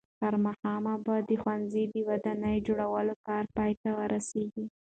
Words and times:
تر 0.21 0.33
ماښامه 0.45 0.93
به 1.05 1.15
د 1.29 1.31
ښوونځي 1.41 1.83
د 1.93 1.95
ودانۍ 2.07 2.57
جوړولو 2.67 3.13
کار 3.27 3.43
پای 3.55 3.71
ته 3.81 3.89
ورسېږي. 3.99 4.65